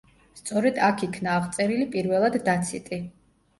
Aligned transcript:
სწორედ 0.37 0.79
აქ 0.87 1.03
იქნა 1.09 1.35
აღწერილი 1.43 1.89
პირველად 1.93 2.41
დაციტი. 2.51 3.03